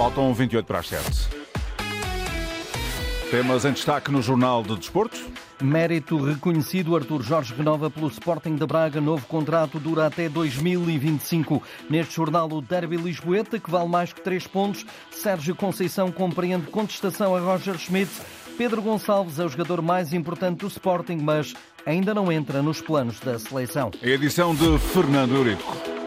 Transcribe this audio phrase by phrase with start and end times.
[0.00, 1.28] Faltam 28 para as 7.
[3.30, 5.18] Temas em destaque no Jornal de Desporto.
[5.60, 8.98] Mérito reconhecido Artur Jorge renova pelo Sporting da Braga.
[8.98, 11.62] Novo contrato dura até 2025.
[11.90, 14.86] Neste jornal, o Derby Lisboeta, que vale mais que três pontos.
[15.10, 18.10] Sérgio Conceição compreende contestação a Roger Schmidt.
[18.56, 21.52] Pedro Gonçalves é o jogador mais importante do Sporting, mas
[21.84, 23.90] ainda não entra nos planos da seleção.
[24.02, 25.99] Edição de Fernando Eurico.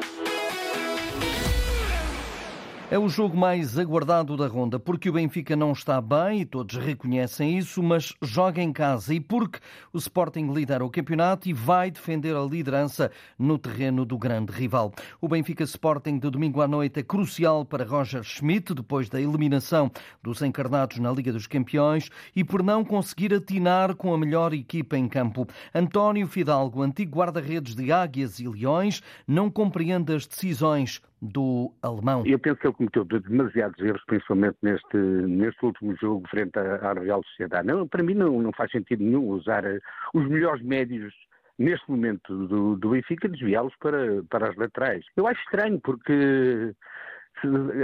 [2.94, 6.76] É o jogo mais aguardado da ronda, porque o Benfica não está bem e todos
[6.76, 9.58] reconhecem isso, mas joga em casa e porque
[9.92, 14.94] o Sporting lidera o campeonato e vai defender a liderança no terreno do grande rival.
[15.20, 19.90] O Benfica Sporting de domingo à noite é crucial para Roger Schmidt, depois da eliminação
[20.22, 24.96] dos encarnados na Liga dos Campeões e por não conseguir atinar com a melhor equipa
[24.96, 25.48] em campo.
[25.74, 32.24] António Fidalgo, antigo guarda-redes de Águias e Leões, não compreende as decisões do alemão.
[32.26, 37.24] Eu penso que ele cometeu demasiados erros, principalmente neste, neste último jogo frente à, Real
[37.24, 37.66] Sociedade.
[37.66, 39.80] Não, para mim não, não faz sentido nenhum usar eh,
[40.14, 41.14] os melhores médios
[41.58, 45.06] neste momento do, do Benfica, desviá-los para, para as laterais.
[45.16, 46.76] Eu acho estranho porque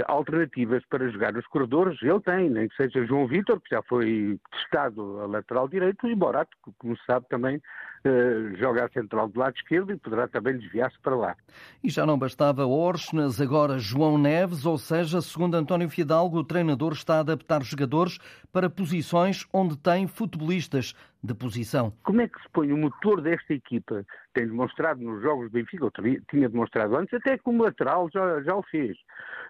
[0.06, 4.38] alternativas para jogar nos corredores, ele tem, nem que seja João Vitor, que já foi
[4.52, 7.60] testado a lateral direito, e Borato, que, como se sabe, também
[8.04, 11.36] uh, joga a central do lado esquerdo e poderá também desviar-se para lá.
[11.82, 16.92] E já não bastava Orsnes, agora João Neves, ou seja, segundo António Fidalgo, o treinador
[16.92, 18.18] está a adaptar jogadores
[18.52, 21.92] para posições onde tem futebolistas de posição.
[22.02, 24.04] Como é que se põe o motor desta equipa?
[24.32, 25.92] Tem demonstrado nos jogos do Benfica, ou
[26.30, 28.96] tinha demonstrado antes, até como lateral já, já o fez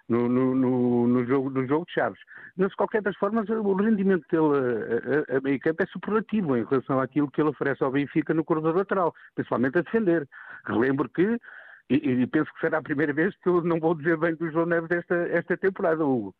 [0.08, 2.18] no, no, no, no, jogo, no jogo de Chaves.
[2.56, 6.56] Mas, de qualquer das formas, o rendimento dele a, a, a meio campo é superlativo
[6.56, 10.28] em relação àquilo que ele oferece ao Benfica no corredor lateral, principalmente a defender.
[10.66, 11.38] Relembro que,
[11.88, 14.50] e, e, penso que será a primeira vez que eu não vou dizer bem do
[14.50, 16.04] João Neves esta, esta temporada.
[16.04, 16.34] O,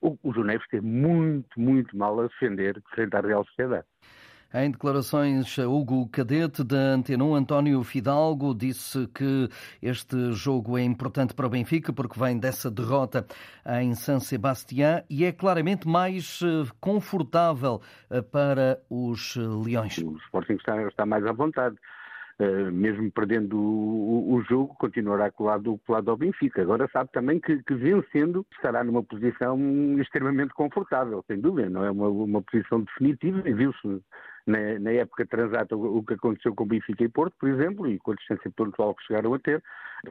[0.00, 3.86] o, o João Neves esteve muito, muito mal a defender frente à Real Sociedade.
[4.56, 9.48] Em declarações, Hugo Cadete da Antena 1, António Fidalgo disse que
[9.82, 13.26] este jogo é importante para o Benfica porque vem dessa derrota
[13.80, 19.98] em San Sebastián e é claramente mais eh, confortável eh, para os Leões.
[19.98, 21.74] O Sporting está, está mais à vontade.
[22.36, 26.62] Uh, mesmo perdendo o, o, jogo, continuará colado, colado ao Benfica.
[26.62, 29.56] Agora sabe também que, que, vencendo estará numa posição
[30.00, 31.70] extremamente confortável, sem dúvida.
[31.70, 34.02] Não é uma, uma posição definitiva viu-se
[34.46, 37.98] na, na, época transata o, o, que aconteceu com Benfica e Porto, por exemplo, e
[37.98, 39.62] com a distância pontual que chegaram a ter.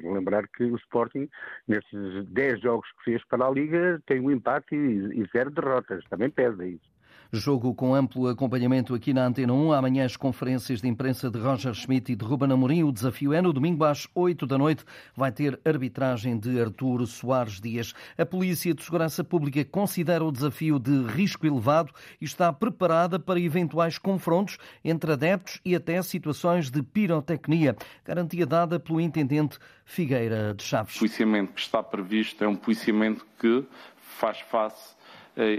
[0.02, 1.30] Vou lembrar que o Sporting,
[1.68, 6.04] nesses 10 jogos que fez para a Liga, tem um empate e, e zero derrotas.
[6.10, 6.93] Também pesa isso.
[7.36, 9.74] Jogo com amplo acompanhamento aqui na Antena 1.
[9.74, 12.84] Amanhã as conferências de imprensa de Roger Schmidt e de Ruben Amorim.
[12.84, 14.86] O desafio é no domingo às 8 da noite.
[15.16, 17.96] Vai ter arbitragem de Artur Soares Dias.
[18.20, 23.40] A Polícia de Segurança Pública considera o desafio de risco elevado e está preparada para
[23.40, 27.76] eventuais confrontos entre adeptos e até situações de pirotecnia.
[28.06, 30.98] Garantia dada pelo intendente Figueira de Chaves.
[30.98, 33.66] O policiamento que está previsto é um policiamento que
[33.98, 35.02] faz face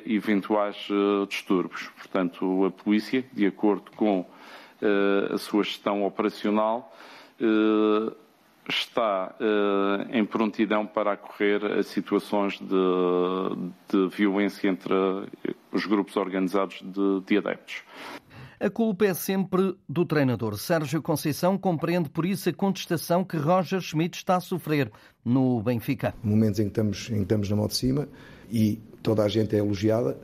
[0.07, 1.89] eventuais eh, distúrbios.
[1.97, 4.27] Portanto, a polícia, de acordo com
[4.81, 6.95] eh, a sua gestão operacional,
[7.41, 8.15] eh,
[8.67, 9.35] está
[10.11, 12.73] em prontidão para acorrer a situações de,
[13.91, 14.95] de violência entre
[15.71, 17.83] os grupos organizados de, de adeptos.
[18.65, 20.57] A culpa é sempre do treinador.
[20.57, 24.91] Sérgio Conceição compreende por isso a contestação que Roger Schmidt está a sofrer
[25.23, 26.15] no Benfica.
[26.23, 28.09] Momentos em que estamos, em que estamos na mão de cima
[28.51, 30.17] e toda a gente é elogiada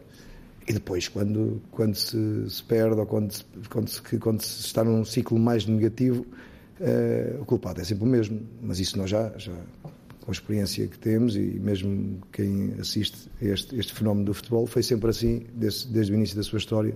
[0.66, 4.82] e depois quando, quando se, se perde ou quando se, quando, se, quando se está
[4.82, 6.24] num ciclo mais negativo
[6.80, 9.52] uh, o culpado é sempre o mesmo mas isso nós já, já
[10.22, 14.66] com a experiência que temos e mesmo quem assiste a este, este fenómeno do futebol
[14.66, 16.94] foi sempre assim desde, desde o início da sua história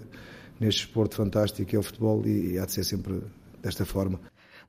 [0.61, 3.23] neste esporte fantástico que é o futebol e, e há de ser sempre
[3.63, 4.21] desta forma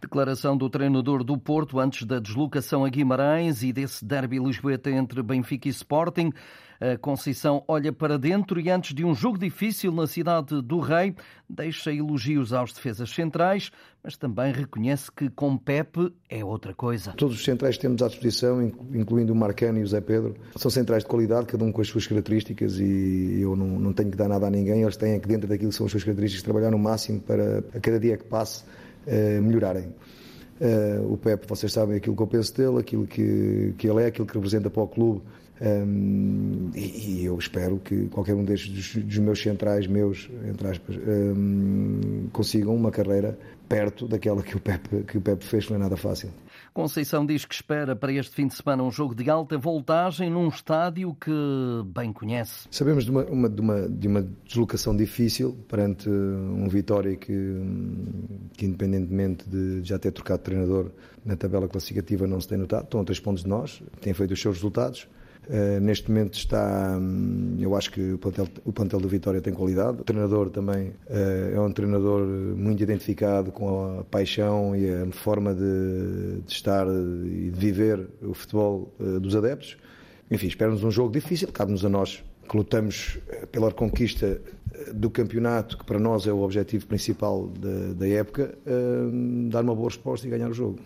[0.02, 5.22] Declaração do treinador do Porto antes da deslocação a Guimarães e desse derby lisboeta entre
[5.22, 6.32] Benfica e Sporting.
[6.80, 11.16] A Conceição olha para dentro e antes de um jogo difícil na cidade do Rei,
[11.50, 13.72] deixa elogios aos defesas centrais,
[14.04, 17.14] mas também reconhece que com Pepe é outra coisa.
[17.14, 18.62] Todos os centrais que temos à disposição,
[18.94, 21.88] incluindo o Marcano e o Zé Pedro, são centrais de qualidade, cada um com as
[21.88, 25.28] suas características e eu não, não tenho que dar nada a ninguém, eles têm que
[25.28, 28.26] dentro daquilo que são as suas características trabalhar no máximo para a cada dia que
[28.26, 28.66] passe
[29.08, 29.88] uh, melhorarem.
[30.60, 34.06] Uh, o Pepe, vocês sabem aquilo que eu penso dele, aquilo que, que ele é,
[34.08, 35.22] aquilo que representa para o clube.
[35.62, 40.68] Um, e, e, eu espero que qualquer um destes dos, dos meus centrais, meus, entre
[40.68, 43.38] aspas, um, consigam uma carreira
[43.70, 46.30] perto daquela que o Pepe, que o Pepe fez, não é nada fácil.
[46.74, 50.50] Conceição diz que espera para este fim de semana um jogo de alta voltagem num
[50.50, 51.32] estádio que
[51.86, 52.68] bem conhece.
[52.70, 57.32] Sabemos de uma, uma, de uma, de uma deslocação difícil perante um Vitória que,
[58.58, 60.92] que, independentemente de já ter trocado de treinador
[61.24, 62.84] na tabela classificativa, não se tem notado.
[62.84, 65.08] Estão a três pontos de nós, têm feito os seus resultados.
[65.48, 69.54] Uh, neste momento está, hum, eu acho que o plantel, o plantel do Vitória tem
[69.54, 70.02] qualidade.
[70.02, 75.54] O treinador também uh, é um treinador muito identificado com a paixão e a forma
[75.54, 79.78] de, de estar e de viver o futebol uh, dos adeptos.
[80.32, 83.20] Enfim, espera-nos um jogo difícil, cabe-nos a nós que lutamos
[83.52, 84.40] pela conquista
[84.94, 88.56] do campeonato, que para nós é o objetivo principal da, da época,
[89.50, 90.80] dar uma boa resposta e ganhar o jogo.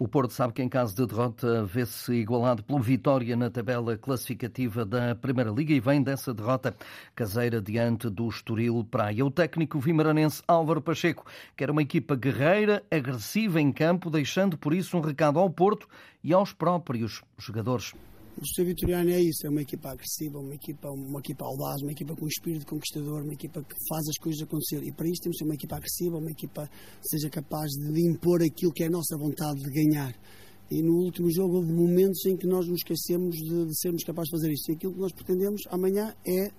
[0.00, 4.82] O Porto sabe que em caso de derrota vê-se igualado pelo Vitória na tabela classificativa
[4.82, 6.74] da Primeira Liga e vem dessa derrota
[7.14, 9.26] caseira diante do Estoril Praia.
[9.26, 14.96] O técnico vimaranense Álvaro Pacheco quer uma equipa guerreira, agressiva em campo, deixando por isso
[14.96, 15.86] um recado ao Porto
[16.24, 17.92] e aos próprios jogadores.
[18.40, 18.64] O Sr.
[18.64, 22.26] Vitoriano é isso, é uma equipa agressiva, uma equipa, uma equipa audaz, uma equipa com
[22.26, 24.82] espírito conquistador, uma equipa que faz as coisas acontecer.
[24.82, 28.00] E para isso temos que ser uma equipa agressiva, uma equipa que seja capaz de
[28.00, 30.14] impor aquilo que é a nossa vontade de ganhar.
[30.70, 34.30] E no último jogo houve momentos em que nós nos esquecemos de, de sermos capazes
[34.30, 34.70] de fazer isso.
[34.70, 36.50] E aquilo que nós pretendemos amanhã é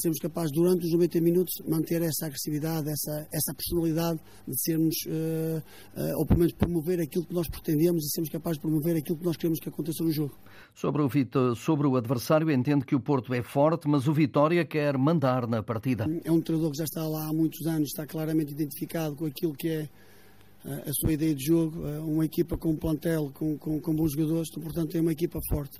[0.00, 5.58] sermos capazes, durante os 90 minutos, manter essa agressividade, essa, essa personalidade de sermos, uh,
[5.96, 9.18] uh, ou pelo menos promover aquilo que nós pretendemos e sermos capazes de promover aquilo
[9.18, 10.34] que nós queremos que aconteça no jogo.
[10.74, 14.64] Sobre o, Vitor, sobre o adversário, entende que o Porto é forte, mas o Vitória
[14.64, 16.06] quer mandar na partida.
[16.24, 19.54] É um treinador que já está lá há muitos anos, está claramente identificado com aquilo
[19.54, 19.88] que é
[20.64, 24.12] eh, a sua ideia de jogo, uma equipa com um plantel, com, com, com bons
[24.12, 25.78] jogadores, portanto é uma equipa forte.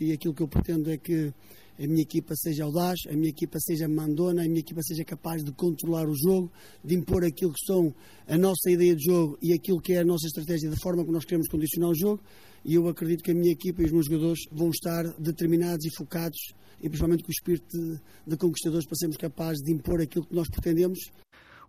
[0.00, 1.32] E aquilo que eu pretendo é que
[1.78, 5.42] a minha equipa seja audaz, a minha equipa seja mandona, a minha equipa seja capaz
[5.44, 6.50] de controlar o jogo,
[6.84, 7.94] de impor aquilo que são
[8.26, 11.12] a nossa ideia de jogo e aquilo que é a nossa estratégia da forma como
[11.12, 12.22] nós queremos condicionar o jogo.
[12.64, 15.90] E eu acredito que a minha equipa e os meus jogadores vão estar determinados e
[15.96, 16.38] focados,
[16.78, 20.34] e principalmente com o espírito de, de conquistadores, para sermos capazes de impor aquilo que
[20.34, 20.98] nós pretendemos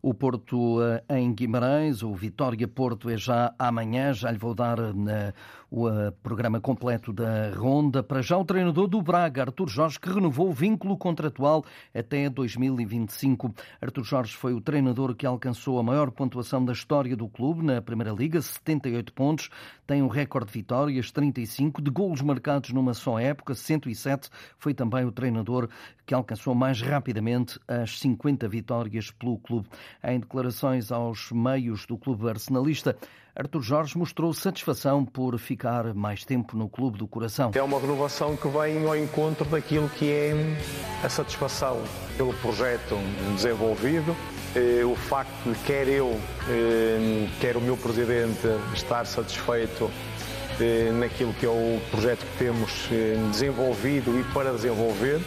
[0.01, 4.13] o Porto eh, em Guimarães, o Vitória Porto é já amanhã.
[4.13, 5.33] Já lhe vou dar eh,
[5.69, 8.01] o eh, programa completo da ronda.
[8.01, 11.63] Para já, o treinador do Braga, Artur Jorge, que renovou o vínculo contratual
[11.93, 13.53] até 2025.
[13.79, 17.81] Artur Jorge foi o treinador que alcançou a maior pontuação da história do clube na
[17.81, 19.49] Primeira Liga, 78 pontos.
[19.85, 24.29] Tem um recorde de vitórias, 35, de golos marcados numa só época, 107.
[24.57, 25.69] Foi também o treinador
[26.05, 29.69] que alcançou mais rapidamente as 50 vitórias pelo clube.
[30.03, 32.97] Em declarações aos meios do clube arsenalista,
[33.33, 37.51] Artur Jorge mostrou satisfação por ficar mais tempo no clube do coração.
[37.55, 40.33] É uma renovação que vem ao encontro daquilo que é
[41.01, 41.81] a satisfação
[42.17, 42.97] pelo projeto
[43.35, 44.15] desenvolvido,
[44.53, 49.89] eh, o facto de quer eu, eh, quer o meu presidente estar satisfeito
[50.59, 52.89] eh, naquilo que é o projeto que temos
[53.31, 55.21] desenvolvido e para desenvolver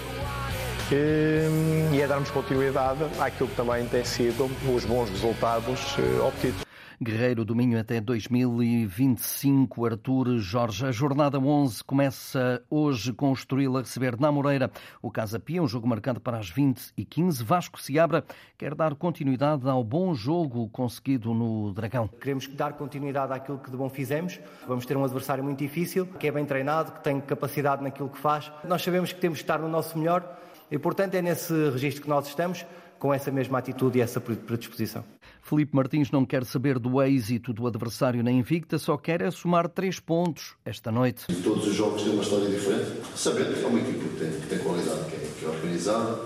[0.93, 6.65] e é darmos continuidade àquilo que também tem sido os bons resultados eh, obtidos.
[7.03, 9.85] Guerreiro do Minho até 2025.
[9.85, 10.87] Artur Jorge.
[10.87, 14.71] A jornada 11 começa hoje com o Estoril a receber na Moreira
[15.03, 17.43] o Casa Pia, um jogo marcado para as 20 e 15.
[17.43, 18.25] Vasco Seabra
[18.57, 22.09] quer dar continuidade ao bom jogo conseguido no Dragão.
[22.09, 24.39] Queremos dar continuidade àquilo que de bom fizemos.
[24.67, 28.19] Vamos ter um adversário muito difícil, que é bem treinado, que tem capacidade naquilo que
[28.19, 28.53] faz.
[28.65, 32.09] Nós sabemos que temos que estar no nosso melhor e, portanto, é nesse registro que
[32.09, 32.65] nós estamos,
[32.99, 35.05] com essa mesma atitude e essa predisposição.
[35.43, 39.69] Felipe Martins não quer saber do êxito do adversário na Invicta, só quer é somar
[39.69, 41.27] três pontos esta noite.
[41.43, 44.47] Todos os jogos têm uma história diferente, sabendo que é uma equipe que tem, que
[44.47, 46.21] tem qualidade, que é, que é, organizada,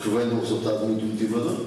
[0.00, 1.66] que vem de um resultado muito motivador,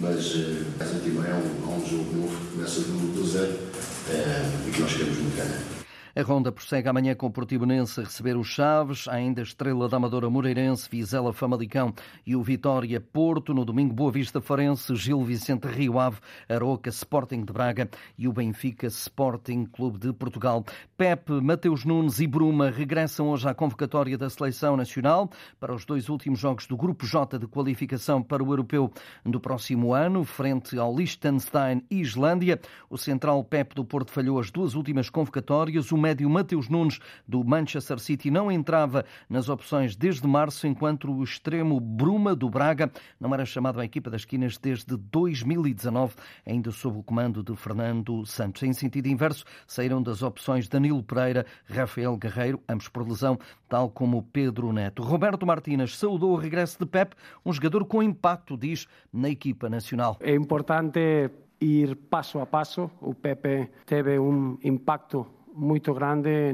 [0.00, 4.68] mas uh, essa time é um, é um jogo novo, começa do, do zero uh,
[4.68, 5.83] e que nós queremos muito ganhar.
[6.16, 10.30] A ronda prossegue amanhã com o Portimonense a receber os Chaves, ainda Estrela da Amadora
[10.30, 11.92] Moreirense, Vizela Famalicão
[12.24, 13.52] e o Vitória Porto.
[13.52, 16.18] No domingo, Boa Vista Farense, Gil Vicente Rio Ave,
[16.48, 20.64] Aroca Sporting de Braga e o Benfica Sporting Clube de Portugal.
[20.96, 25.28] Pepe, Mateus Nunes e Bruma regressam hoje à convocatória da Seleção Nacional
[25.58, 28.88] para os dois últimos jogos do Grupo J de qualificação para o Europeu
[29.24, 32.60] do próximo ano, frente ao Liechtenstein e Islândia.
[32.88, 35.90] O central Pepe do Porto falhou as duas últimas convocatórias.
[35.90, 41.24] O médio Mateus Nunes, do Manchester City, não entrava nas opções desde março, enquanto o
[41.24, 46.98] extremo Bruma, do Braga, não era chamado à equipa das esquinas desde 2019, ainda sob
[46.98, 48.62] o comando de Fernando Santos.
[48.62, 54.22] Em sentido inverso, saíram das opções Danilo Pereira, Rafael Guerreiro, ambos por lesão, tal como
[54.22, 55.02] Pedro Neto.
[55.02, 57.14] Roberto Martínez saudou o regresso de Pep,
[57.46, 60.18] um jogador com impacto, diz, na equipa nacional.
[60.20, 61.30] É importante
[61.60, 62.90] ir passo a passo.
[63.00, 66.52] O Pepe teve um impacto muito grande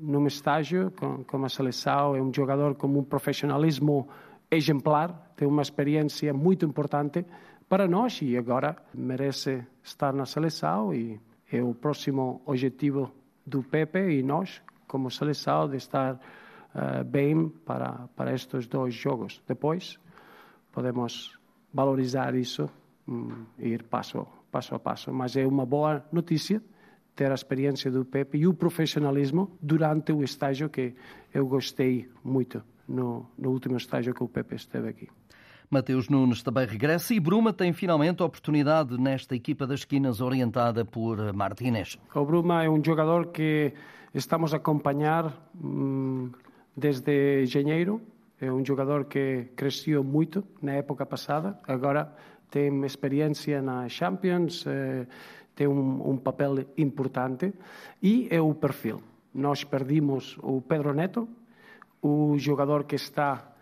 [0.00, 2.16] num estágio com, com a seleção.
[2.16, 4.08] É um jogador com um profissionalismo
[4.50, 7.24] exemplar, tem uma experiência muito importante
[7.68, 13.10] para nós e agora merece estar na seleção e é o próximo objetivo
[13.46, 19.42] do Pepe e nós, como seleção, de estar uh, bem para, para estes dois jogos.
[19.46, 19.98] Depois
[20.72, 21.38] podemos
[21.72, 22.68] valorizar isso
[23.06, 25.12] um, e ir passo, passo a passo.
[25.12, 26.62] Mas é uma boa notícia
[27.14, 30.94] ter a experiência do Pepe e o profissionalismo durante o estágio que
[31.32, 35.08] eu gostei muito no, no último estágio que o Pepe esteve aqui.
[35.70, 40.84] Mateus Nunes também regressa e Bruma tem finalmente a oportunidade nesta equipa das esquinas orientada
[40.84, 41.98] por Martínez.
[42.14, 43.72] O Bruma é um jogador que
[44.14, 46.30] estamos a acompanhar hum,
[46.76, 48.00] desde janeiro.
[48.40, 51.58] É um jogador que cresceu muito na época passada.
[51.66, 52.12] Agora
[52.50, 55.06] tem experiência na Champions, eh,
[55.54, 57.52] tem um, um papel importante
[58.02, 59.02] e é o perfil.
[59.32, 61.28] Nós perdimos o Pedro Neto,
[62.02, 63.54] o jogador que está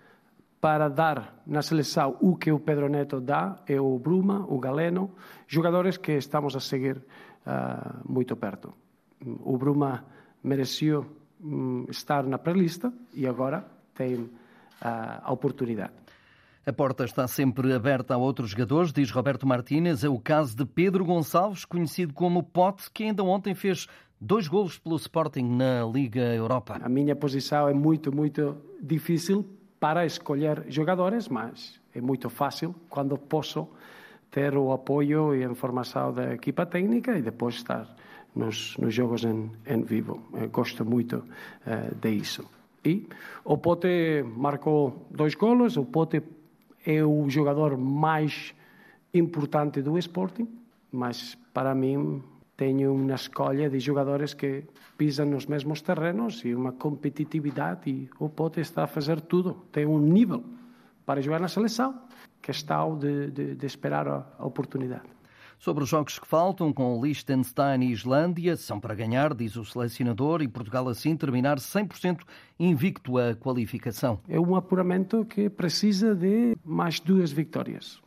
[0.61, 5.11] para dar na seleção o que o Pedro Neto dá é o Bruma, o Galeno,
[5.46, 8.72] jogadores que estamos a seguir uh, muito perto.
[9.44, 10.04] O Bruma
[10.42, 11.04] mereceu
[11.42, 14.30] um, estar na pré-lista e agora tem uh,
[14.80, 16.01] a oportunidade.
[16.64, 20.04] A porta está sempre aberta a outros jogadores, diz Roberto Martínez.
[20.04, 23.88] É o caso de Pedro Gonçalves, conhecido como Pote, que ainda ontem fez
[24.21, 26.78] dois golos pelo Sporting na Liga Europa.
[26.81, 29.45] A minha posição é muito, muito difícil
[29.81, 33.66] para escolher jogadores, mas é muito fácil quando posso
[34.31, 37.92] ter o apoio e a informação da equipa técnica e depois estar
[38.37, 40.23] nos, nos jogos em, em vivo.
[40.33, 42.49] Eu gosto muito uh, disso.
[42.85, 43.09] E
[43.45, 46.23] o Pote marcou dois golos, o Pote
[46.85, 48.55] é o jogador mais
[49.15, 50.49] importante do Sporting,
[50.91, 52.23] mas para mim
[52.57, 54.65] tenho uma escolha de jogadores que
[54.97, 59.55] pisam nos mesmos terrenos e uma competitividade e o Pote está a fazer tudo.
[59.73, 60.45] Tem um nível
[61.05, 62.03] para jogar na seleção
[62.41, 65.09] que está de, de, de esperar a, oportunidade.
[65.62, 70.42] Sobre os jogos que faltam, com Liechtenstein e Islândia, são para ganhar, diz o selecionador,
[70.42, 72.23] e Portugal assim terminar 100%
[72.59, 74.19] invicto a qualificação.
[74.28, 78.02] É um apuramento que precisa de mais duas vitórias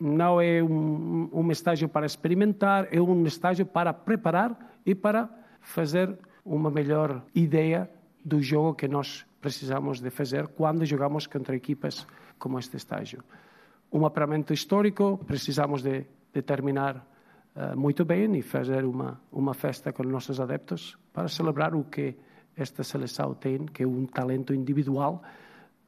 [0.00, 5.28] não é um, um estágio para experimentar, é um estágio para preparar e para
[5.60, 7.90] fazer uma melhor ideia
[8.24, 12.06] do jogo que nós precisamos de fazer quando jogamos contra equipas
[12.38, 13.22] como este estágio.
[13.92, 17.06] Um apuramento histórico, precisamos de, de terminar
[17.56, 22.16] uh, muito bem e fazer uma, uma festa com nossos adeptos para celebrar o que
[22.56, 25.22] esta seleção tem, que é um talento individual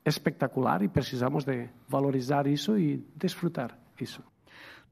[0.04, 4.31] espetacular e precisamos de valorizar isso e desfrutar isso.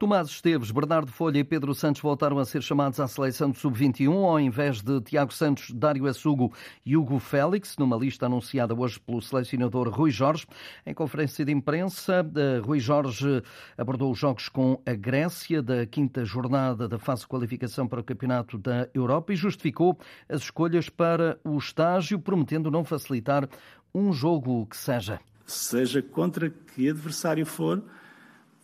[0.00, 4.10] Tomás Esteves, Bernardo Folha e Pedro Santos voltaram a ser chamados à seleção do Sub-21,
[4.10, 6.54] ao invés de Tiago Santos, Dário Assugo
[6.86, 10.46] e Hugo Félix, numa lista anunciada hoje pelo selecionador Rui Jorge.
[10.86, 13.42] Em conferência de imprensa, eh, Rui Jorge
[13.76, 18.04] abordou os jogos com a Grécia da quinta jornada da fase de qualificação para o
[18.04, 19.98] Campeonato da Europa e justificou
[20.30, 23.46] as escolhas para o estágio, prometendo não facilitar
[23.94, 25.20] um jogo que seja.
[25.44, 27.82] Seja contra que adversário for,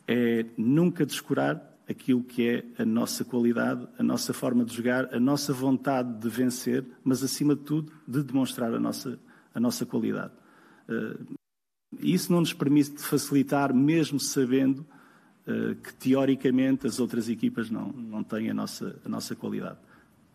[0.06, 5.20] é nunca descurar aquilo que é a nossa qualidade, a nossa forma de jogar, a
[5.20, 9.18] nossa vontade de vencer, mas acima de tudo de demonstrar a nossa,
[9.54, 10.32] a nossa qualidade.
[10.88, 11.36] Uh,
[12.00, 14.84] isso não nos permite facilitar, mesmo sabendo
[15.46, 19.78] uh, que teoricamente as outras equipas não, não têm a nossa, a nossa qualidade.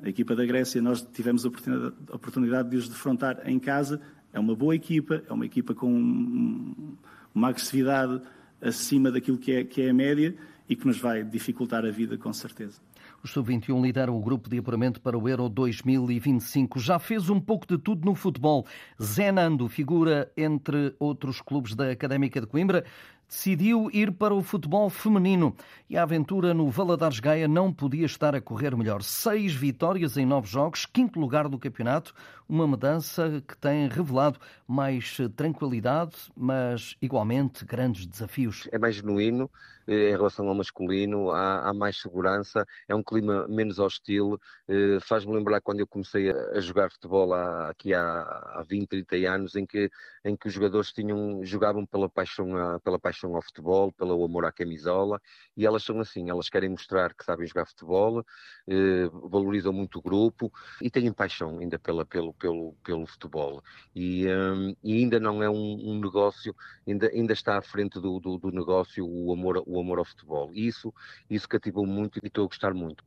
[0.02, 4.02] A equipa da Grécia, nós tivemos a oportunidade, a oportunidade de os defrontar em casa,
[4.34, 6.96] é uma boa equipa, é uma equipa com
[7.36, 8.22] uma agressividade
[8.62, 10.36] acima daquilo que é, que é a média
[10.70, 12.80] e que nos vai dificultar a vida, com certeza.
[13.24, 16.80] O Sub-21 lidera o grupo de apuramento para o Euro 2025.
[16.80, 18.66] Já fez um pouco de tudo no futebol.
[19.02, 22.84] Zé Nando figura entre outros clubes da Académica de Coimbra
[23.32, 25.56] decidiu ir para o futebol feminino
[25.90, 29.02] e a aventura no Valadares Gaia não podia estar a correr melhor.
[29.02, 32.14] Seis vitórias em nove jogos, quinto lugar do campeonato,
[32.48, 38.68] uma mudança que tem revelado mais tranquilidade, mas igualmente grandes desafios.
[38.70, 39.50] É mais genuíno
[39.88, 45.34] em relação ao masculino, há, há mais segurança, é um clima menos hostil, eh, faz-me
[45.34, 48.22] lembrar quando eu comecei a, jogar futebol há, aqui há,
[48.56, 49.90] há 20, 30 anos, em que,
[50.24, 52.48] em que os jogadores tinham, jogavam pela paixão,
[52.84, 55.22] pela paixão ao futebol, pelo amor à camisola,
[55.56, 58.26] e elas são assim, elas querem mostrar que sabem jogar futebol,
[58.68, 63.62] eh, valorizam muito o grupo e têm paixão ainda pela, pelo, pelo, pelo futebol.
[63.96, 66.56] E, um, e ainda não é um, um, negócio,
[66.88, 70.52] ainda, ainda está à frente do, do, do, negócio o amor, o amor ao futebol.
[70.54, 70.94] E isso,
[71.30, 73.04] isso cativou muito e estou a gostar muito.